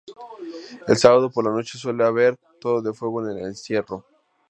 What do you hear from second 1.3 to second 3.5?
la noche suele haber toro de fuego en el